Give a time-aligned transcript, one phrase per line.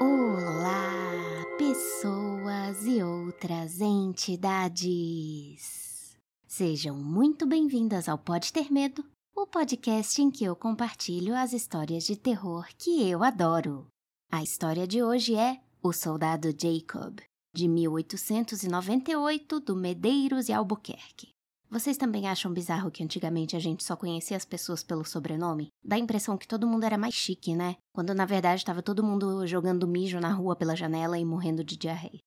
[0.00, 5.60] Olá, pessoas e outras entidades!
[6.46, 9.04] Sejam muito bem-vindas ao Pode Ter Medo,
[9.34, 13.86] o podcast em que eu compartilho as histórias de terror que eu adoro.
[14.30, 17.20] A história de hoje é O Soldado Jacob,
[17.54, 21.28] de 1898, do Medeiros e Albuquerque.
[21.72, 25.72] Vocês também acham bizarro que antigamente a gente só conhecia as pessoas pelo sobrenome?
[25.82, 27.76] Dá a impressão que todo mundo era mais chique, né?
[27.94, 31.78] Quando na verdade estava todo mundo jogando mijo na rua pela janela e morrendo de
[31.78, 32.20] diarreia.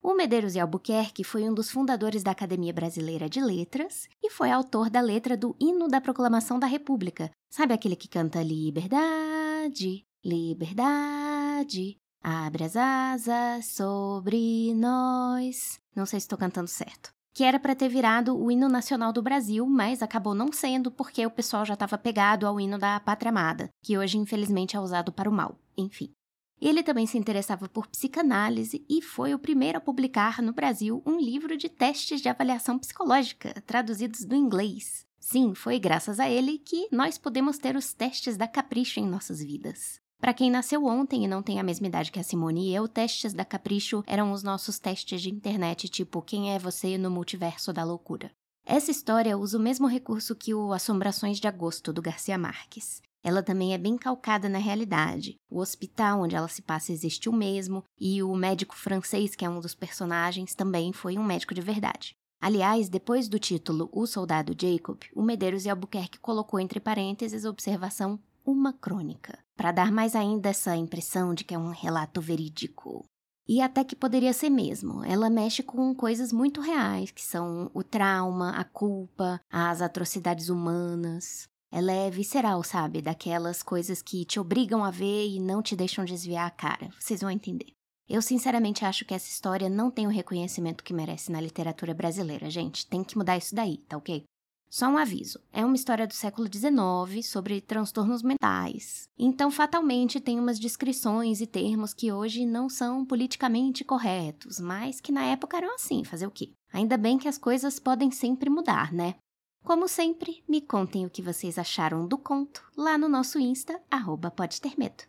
[0.00, 4.52] O Medeiros e Albuquerque foi um dos fundadores da Academia Brasileira de Letras e foi
[4.52, 7.28] autor da letra do Hino da Proclamação da República.
[7.50, 15.80] Sabe aquele que canta Liberdade, Liberdade, abre as asas sobre nós.
[15.92, 19.22] Não sei se estou cantando certo que era para ter virado o hino nacional do
[19.22, 23.30] Brasil, mas acabou não sendo porque o pessoal já estava pegado ao hino da Pátria
[23.30, 25.58] Amada, que hoje infelizmente é usado para o mal.
[25.76, 26.12] Enfim.
[26.60, 31.18] Ele também se interessava por psicanálise e foi o primeiro a publicar no Brasil um
[31.18, 35.04] livro de testes de avaliação psicológica, traduzidos do inglês.
[35.18, 39.42] Sim, foi graças a ele que nós podemos ter os testes da capricho em nossas
[39.42, 40.01] vidas.
[40.22, 42.86] Para quem nasceu ontem e não tem a mesma idade que a Simone e eu,
[42.86, 47.72] testes da Capricho eram os nossos testes de internet, tipo quem é você no multiverso
[47.72, 48.30] da loucura.
[48.64, 53.02] Essa história usa o mesmo recurso que o Assombrações de Agosto do Garcia Marques.
[53.24, 55.34] Ela também é bem calcada na realidade.
[55.50, 59.50] O hospital onde ela se passa existe o mesmo, e o médico francês, que é
[59.50, 62.14] um dos personagens, também foi um médico de verdade.
[62.40, 67.50] Aliás, depois do título O Soldado Jacob, o Medeiros e Albuquerque colocou entre parênteses a
[67.50, 73.04] observação uma crônica, para dar mais ainda essa impressão de que é um relato verídico.
[73.46, 75.04] E até que poderia ser mesmo.
[75.04, 81.48] Ela mexe com coisas muito reais, que são o trauma, a culpa, as atrocidades humanas.
[81.70, 83.00] Ela é visceral, sabe?
[83.00, 86.90] Daquelas coisas que te obrigam a ver e não te deixam desviar a cara.
[86.98, 87.66] Vocês vão entender.
[88.08, 92.50] Eu sinceramente acho que essa história não tem o reconhecimento que merece na literatura brasileira,
[92.50, 92.84] gente.
[92.88, 94.24] Tem que mudar isso daí, tá ok?
[94.72, 99.06] Só um aviso: é uma história do século XIX sobre transtornos mentais.
[99.18, 105.12] Então, fatalmente, tem umas descrições e termos que hoje não são politicamente corretos, mas que
[105.12, 106.52] na época eram assim, fazer o quê?
[106.72, 109.16] Ainda bem que as coisas podem sempre mudar, né?
[109.62, 114.30] Como sempre, me contem o que vocês acharam do conto lá no nosso Insta, arroba
[114.30, 115.04] pode ter medo.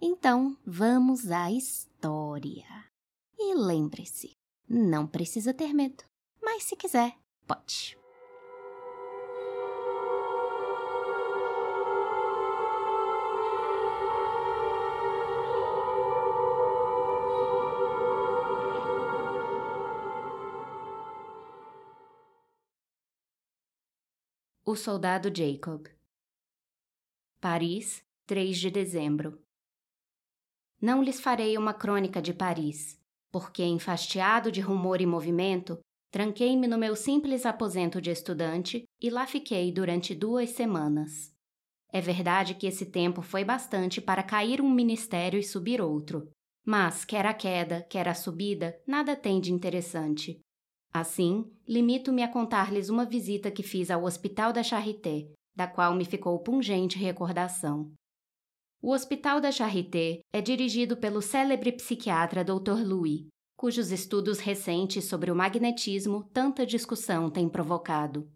[0.00, 2.64] Então, vamos à história.
[3.36, 4.30] E lembre-se,
[4.68, 6.04] não precisa ter medo,
[6.40, 7.16] mas se quiser,
[7.46, 7.99] pode.
[24.70, 25.88] O Soldado Jacob.
[27.40, 29.42] Paris, 3 de dezembro.
[30.80, 32.96] Não lhes farei uma crônica de Paris,
[33.32, 35.80] porque, enfastiado de rumor e movimento,
[36.12, 41.34] tranquei-me no meu simples aposento de estudante e lá fiquei durante duas semanas.
[41.92, 46.30] É verdade que esse tempo foi bastante para cair um ministério e subir outro,
[46.64, 50.40] mas, quer a queda, quer a subida, nada tem de interessante.
[50.92, 56.04] Assim, limito-me a contar-lhes uma visita que fiz ao Hospital da Charité, da qual me
[56.04, 57.92] ficou pungente recordação.
[58.82, 62.82] O Hospital da Charité é dirigido pelo célebre psiquiatra Dr.
[62.84, 68.26] Louis, cujos estudos recentes sobre o magnetismo tanta discussão têm provocado.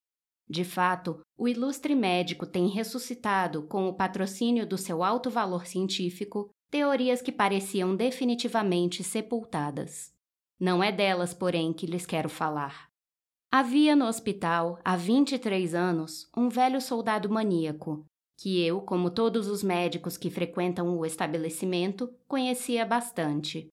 [0.48, 6.50] De fato, o ilustre médico tem ressuscitado, com o patrocínio do seu alto valor científico,
[6.70, 10.12] teorias que pareciam definitivamente sepultadas.
[10.58, 12.88] Não é delas, porém, que lhes quero falar.
[13.50, 18.04] Havia no hospital, há 23 anos, um velho soldado maníaco,
[18.36, 23.68] que eu, como todos os médicos que frequentam o estabelecimento, conhecia bastante.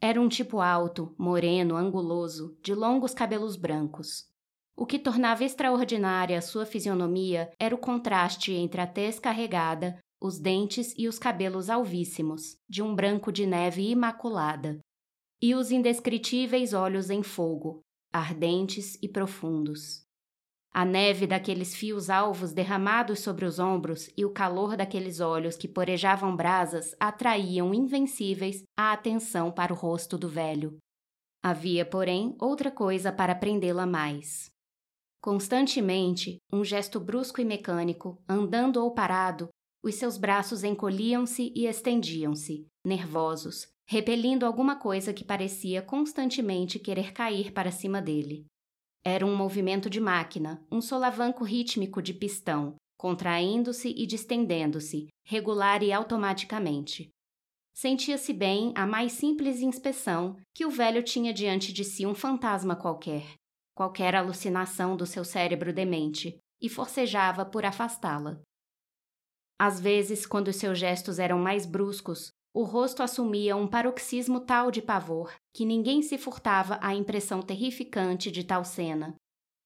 [0.00, 4.26] Era um tipo alto, moreno, anguloso, de longos cabelos brancos.
[4.74, 10.38] O que tornava extraordinária a sua fisionomia era o contraste entre a tez carregada, os
[10.38, 14.78] dentes e os cabelos alvíssimos, de um branco de neve imaculada,
[15.42, 17.80] e os indescritíveis olhos em fogo,
[18.12, 20.04] ardentes e profundos.
[20.72, 25.66] A neve daqueles fios alvos derramados sobre os ombros e o calor daqueles olhos que
[25.66, 30.78] porejavam brasas atraíam invencíveis a atenção para o rosto do velho.
[31.42, 34.50] Havia, porém, outra coisa para prendê-la mais.
[35.20, 39.48] Constantemente, um gesto brusco e mecânico, andando ou parado,
[39.82, 47.52] os seus braços encolhiam-se e estendiam-se, nervosos, repelindo alguma coisa que parecia constantemente querer cair
[47.52, 48.46] para cima dele.
[49.04, 55.92] Era um movimento de máquina, um solavanco rítmico de pistão, contraindo-se e distendendo-se, regular e
[55.92, 57.10] automaticamente.
[57.74, 62.76] sentia-se bem a mais simples inspeção que o velho tinha diante de si um fantasma
[62.76, 63.34] qualquer,
[63.74, 68.40] qualquer alucinação do seu cérebro demente, e forcejava por afastá-la.
[69.58, 74.82] Às vezes, quando seus gestos eram mais bruscos, o rosto assumia um paroxismo tal de
[74.82, 79.14] pavor que ninguém se furtava à impressão terrificante de tal cena.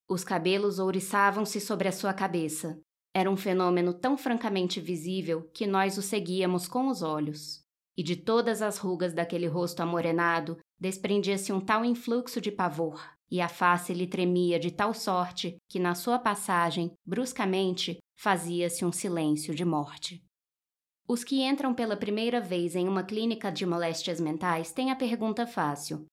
[0.07, 2.79] Os cabelos ouriçavam-se sobre a sua cabeça.
[3.11, 7.63] Era um fenômeno tão francamente visível que nós o seguíamos com os olhos.
[7.97, 13.01] E de todas as rugas daquele rosto amorenado desprendia-se um tal influxo de pavor,
[13.31, 18.91] e a face lhe tremia de tal sorte que, na sua passagem, bruscamente, fazia-se um
[18.91, 20.24] silêncio de morte.
[21.07, 25.45] Os que entram pela primeira vez em uma clínica de moléstias mentais têm a pergunta
[25.45, 26.05] fácil.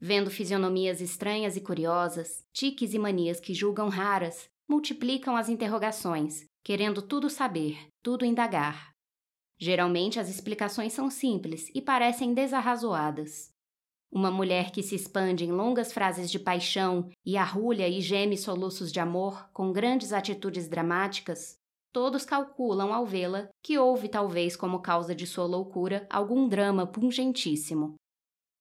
[0.00, 7.02] Vendo fisionomias estranhas e curiosas, tiques e manias que julgam raras, multiplicam as interrogações, querendo
[7.02, 8.92] tudo saber, tudo indagar.
[9.58, 13.50] Geralmente as explicações são simples e parecem desarrazoadas.
[14.10, 18.92] Uma mulher que se expande em longas frases de paixão e arrulha e geme soluços
[18.92, 21.57] de amor com grandes atitudes dramáticas,
[21.98, 27.96] todos calculam ao vê-la que houve talvez como causa de sua loucura algum drama pungentíssimo.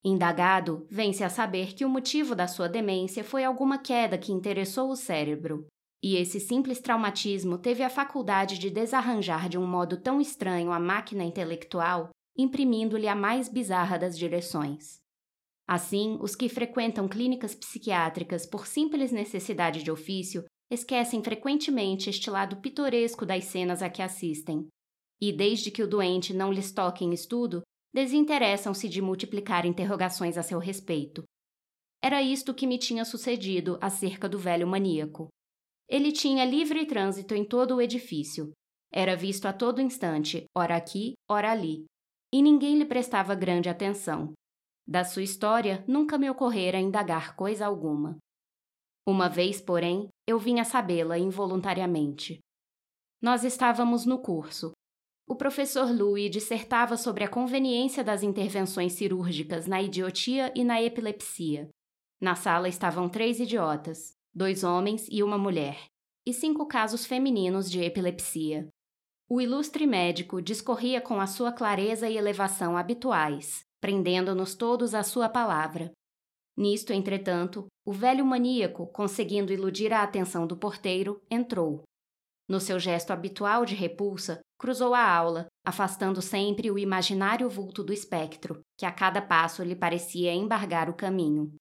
[0.03, 4.89] Indagado, vem-se a saber que o motivo da sua demência foi alguma queda que interessou
[4.89, 5.67] o cérebro,
[6.01, 10.79] e esse simples traumatismo teve a faculdade de desarranjar de um modo tão estranho a
[10.79, 14.97] máquina intelectual, imprimindo-lhe a mais bizarra das direções.
[15.67, 22.57] Assim, os que frequentam clínicas psiquiátricas por simples necessidade de ofício esquecem frequentemente este lado
[22.57, 24.67] pitoresco das cenas a que assistem.
[25.21, 27.61] E desde que o doente não lhes toque em estudo,
[27.93, 31.23] desinteressam-se de multiplicar interrogações a seu respeito.
[32.01, 35.29] Era isto que me tinha sucedido acerca do velho maníaco.
[35.89, 38.51] Ele tinha livre trânsito em todo o edifício.
[38.91, 41.85] Era visto a todo instante, ora aqui, ora ali,
[42.33, 44.33] e ninguém lhe prestava grande atenção.
[44.87, 48.17] Da sua história nunca me ocorrera indagar coisa alguma.
[49.07, 52.39] Uma vez, porém, eu vinha sabê-la involuntariamente.
[53.21, 54.73] Nós estávamos no curso.
[55.25, 61.69] O professor Louis dissertava sobre a conveniência das intervenções cirúrgicas na idiotia e na epilepsia.
[62.19, 65.85] Na sala estavam três idiotas, dois homens e uma mulher,
[66.25, 68.67] e cinco casos femininos de epilepsia.
[69.29, 75.29] O ilustre médico discorria com a sua clareza e elevação habituais, prendendo-nos todos à sua
[75.29, 75.93] palavra,
[76.57, 81.83] Nisto, entretanto, o velho maníaco, conseguindo iludir a atenção do porteiro, entrou.
[82.49, 87.93] No seu gesto habitual de repulsa, cruzou a aula, afastando sempre o imaginário vulto do
[87.93, 91.53] espectro, que a cada passo lhe parecia embargar o caminho.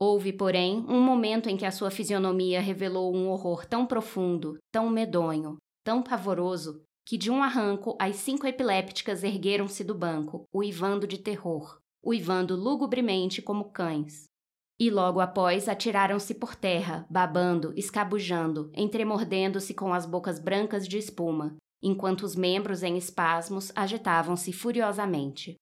[0.00, 4.88] Houve, porém, um momento em que a sua fisionomia revelou um horror tão profundo, tão
[4.88, 11.18] medonho, tão pavoroso, que de um arranco as cinco epilépticas ergueram-se do banco, uivando de
[11.18, 14.24] terror uivando lugubremente como cães.
[14.80, 21.56] E logo após atiraram-se por terra, babando, escabujando, entremordendo-se com as bocas brancas de espuma,
[21.82, 25.54] enquanto os membros em espasmos agitavam-se furiosamente.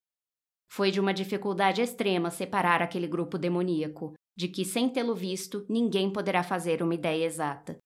[0.70, 6.12] Foi de uma dificuldade extrema separar aquele grupo demoníaco, de que, sem tê-lo visto, ninguém
[6.12, 7.76] poderá fazer uma ideia exata.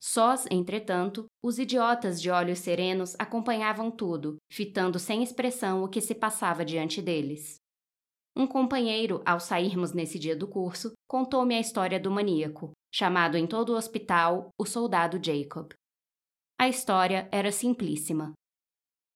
[0.00, 6.14] Sós, entretanto, os idiotas de olhos serenos acompanhavam tudo, fitando sem expressão o que se
[6.14, 7.61] passava diante deles.
[8.34, 13.46] Um companheiro, ao sairmos nesse dia do curso, contou-me a história do maníaco, chamado em
[13.46, 15.72] todo o hospital o soldado Jacob.
[16.58, 18.32] A história era simplíssima.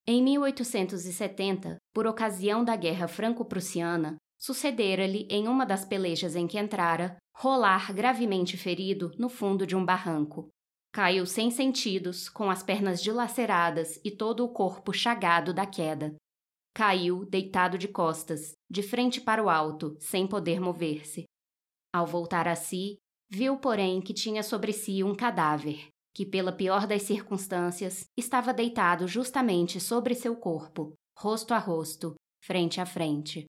[0.06, 7.16] Em 1870, por ocasião da Guerra Franco-Prussiana, sucedera-lhe, em uma das pelejas em que entrara,
[7.34, 10.48] rolar gravemente ferido no fundo de um barranco.
[10.92, 16.14] Caiu sem sentidos, com as pernas dilaceradas e todo o corpo chagado da queda.
[16.76, 21.24] Caiu, deitado de costas, de frente para o alto, sem poder mover-se.
[21.90, 22.98] Ao voltar a si,
[23.30, 29.08] viu, porém, que tinha sobre si um cadáver, que, pela pior das circunstâncias, estava deitado
[29.08, 32.14] justamente sobre seu corpo, rosto a rosto,
[32.44, 33.46] frente a frente.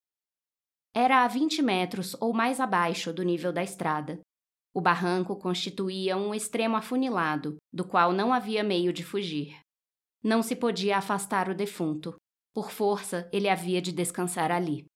[0.96, 4.22] Era a vinte metros ou mais abaixo do nível da estrada.
[4.74, 9.60] O barranco constituía um extremo afunilado, do qual não havia meio de fugir.
[10.24, 12.16] Não se podia afastar o defunto,
[12.58, 14.88] por força, ele havia de descansar ali.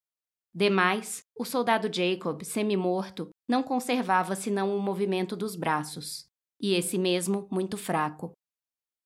[0.51, 6.25] Demais, o soldado Jacob, semi-morto, não conservava senão o movimento dos braços,
[6.59, 8.31] e esse mesmo muito fraco.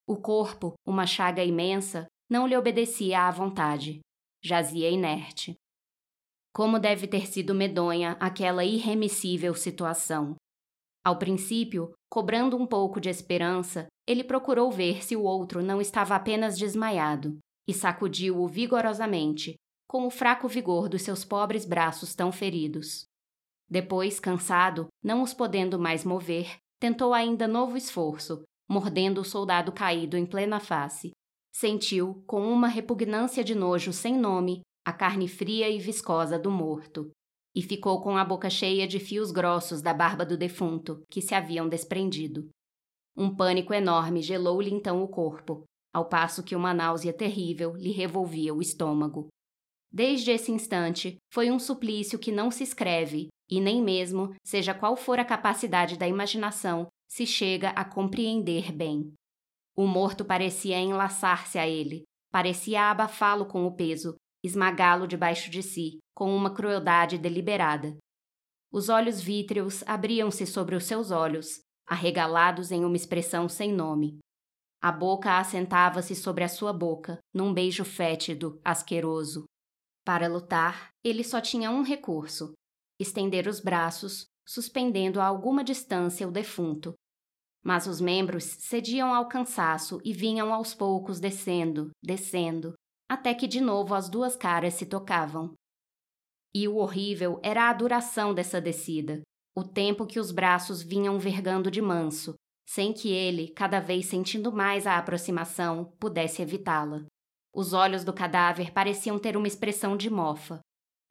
[0.08, 4.00] O corpo, uma chaga imensa, não lhe obedecia à vontade.
[4.42, 5.58] Jazia inerte.
[6.54, 10.38] Como deve ter sido medonha aquela irremissível situação.
[11.04, 16.16] Ao princípio, cobrando um pouco de esperança, ele procurou ver se o outro não estava
[16.16, 19.56] apenas desmaiado, e sacudiu-o vigorosamente,
[19.88, 23.06] com o fraco vigor dos seus pobres braços tão feridos.
[23.70, 30.18] Depois, cansado, não os podendo mais mover, tentou ainda novo esforço, mordendo o soldado caído
[30.18, 31.12] em plena face.
[31.54, 37.10] Sentiu, com uma repugnância de nojo sem nome, a carne fria e viscosa do morto,
[37.56, 41.34] e ficou com a boca cheia de fios grossos da barba do defunto, que se
[41.34, 42.50] haviam desprendido.
[43.16, 45.64] Um pânico enorme gelou-lhe então o corpo,
[45.96, 49.30] ao passo que uma náusea terrível lhe revolvia o estômago.
[49.90, 54.98] Desde esse instante, foi um suplício que não se escreve, e nem mesmo, seja qual
[54.98, 59.14] for a capacidade da imaginação, se chega a compreender bem.
[59.74, 66.00] O morto parecia enlaçar-se a ele, parecia abafá-lo com o peso, esmagá-lo debaixo de si,
[66.14, 67.96] com uma crueldade deliberada.
[68.70, 74.20] Os olhos vítreos abriam-se sobre os seus olhos, arregalados em uma expressão sem nome.
[74.86, 79.46] A boca assentava-se sobre a sua boca, num beijo fétido, asqueroso.
[80.06, 82.54] Para lutar, ele só tinha um recurso:
[83.02, 86.94] estender os braços, suspendendo a alguma distância o defunto.
[87.66, 92.76] Mas os membros cediam ao cansaço e vinham aos poucos descendo, descendo,
[93.10, 95.56] até que de novo as duas caras se tocavam.
[96.54, 99.24] E o horrível era a duração dessa descida,
[99.58, 104.52] o tempo que os braços vinham vergando de manso, sem que ele, cada vez sentindo
[104.52, 107.06] mais a aproximação, pudesse evitá-la.
[107.54, 110.60] Os olhos do cadáver pareciam ter uma expressão de mofa.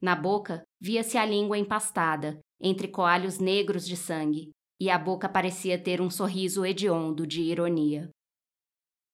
[0.01, 5.81] Na boca, via-se a língua empastada, entre coalhos negros de sangue, e a boca parecia
[5.81, 8.09] ter um sorriso hediondo de ironia.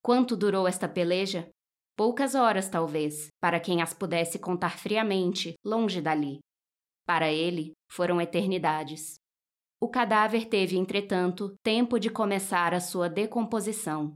[0.03, 1.47] Quanto durou esta peleja?
[1.95, 6.39] Poucas horas, talvez, para quem as pudesse contar friamente, longe dali.
[7.05, 9.15] Para ele, foram eternidades.
[9.83, 14.13] O cadáver teve, entretanto, tempo de começar a sua decomposição.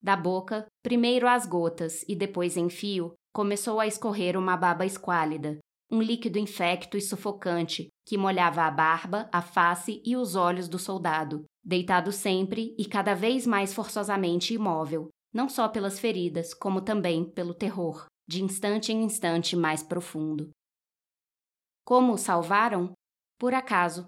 [0.00, 5.58] Da boca, primeiro as gotas e depois em fio, começou a escorrer uma baba esquálida,
[5.90, 10.78] um líquido infecto e sufocante que molhava a barba, a face e os olhos do
[10.78, 17.28] soldado, deitado sempre e cada vez mais forçosamente imóvel, não só pelas feridas, como também
[17.28, 20.50] pelo terror, de instante em instante mais profundo.
[21.84, 22.92] Como o salvaram?
[23.38, 24.06] Por acaso,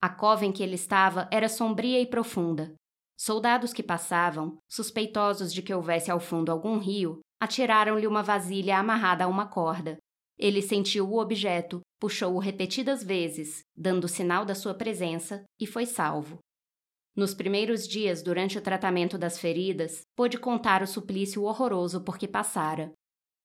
[0.00, 2.74] a cova em que ele estava era sombria e profunda.
[3.16, 9.24] Soldados que passavam, suspeitosos de que houvesse ao fundo algum rio, atiraram-lhe uma vasilha amarrada
[9.24, 9.98] a uma corda.
[10.38, 16.38] Ele sentiu o objeto, puxou-o repetidas vezes, dando sinal da sua presença, e foi salvo.
[17.16, 22.28] Nos primeiros dias durante o tratamento das feridas, pôde contar o suplício horroroso por que
[22.28, 22.92] passara.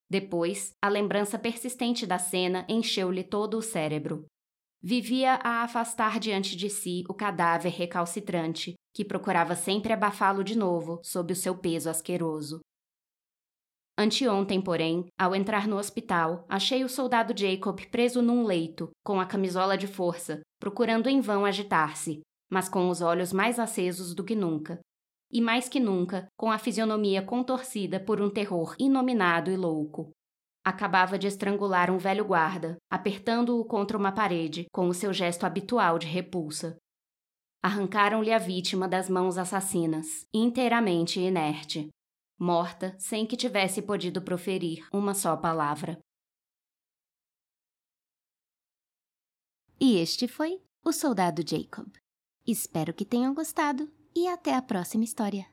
[0.08, 4.28] Depois, a lembrança persistente da cena encheu-lhe todo o cérebro.
[4.86, 11.00] Vivia a afastar diante de si o cadáver recalcitrante, que procurava sempre abafá-lo de novo
[11.02, 12.60] sob o seu peso asqueroso.
[13.98, 19.25] Anteontem, porém, ao entrar no hospital, achei o soldado Jacob preso num leito, com a
[19.25, 22.20] camisola de força, procurando em vão agitar-se,
[22.52, 24.82] mas com os olhos mais acesos do que nunca.
[25.32, 30.12] E mais que nunca, com a fisionomia contorcida por um terror inominado e louco.
[30.65, 36.00] Acabava de estrangular um velho guarda, apertando-o contra uma parede, com o seu gesto habitual
[36.00, 36.77] de repulsa.
[37.62, 41.89] Arrancaram-lhe a vítima das mãos assassinas, inteiramente inerte,
[42.39, 46.00] morta sem que tivesse podido proferir uma só palavra.
[49.79, 51.88] E este foi O Soldado Jacob.
[52.46, 55.41] Espero que tenham gostado e até a próxima história.